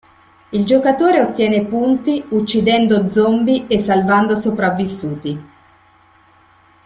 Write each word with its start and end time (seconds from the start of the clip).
Il 0.49 0.65
giocatore 0.65 1.21
ottiene 1.21 1.63
punti 1.67 2.25
uccidendo 2.31 3.07
zombie 3.11 3.67
e 3.67 3.77
salvando 3.77 4.33
sopravvissuti. 4.33 5.39